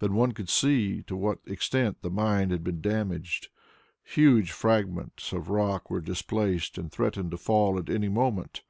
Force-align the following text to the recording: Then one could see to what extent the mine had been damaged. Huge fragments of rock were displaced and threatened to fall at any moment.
Then 0.00 0.14
one 0.14 0.32
could 0.32 0.48
see 0.48 1.04
to 1.04 1.14
what 1.14 1.38
extent 1.46 2.02
the 2.02 2.10
mine 2.10 2.50
had 2.50 2.64
been 2.64 2.80
damaged. 2.80 3.46
Huge 4.02 4.50
fragments 4.50 5.32
of 5.32 5.50
rock 5.50 5.88
were 5.88 6.00
displaced 6.00 6.78
and 6.78 6.90
threatened 6.90 7.30
to 7.30 7.36
fall 7.36 7.78
at 7.78 7.88
any 7.88 8.08
moment. 8.08 8.62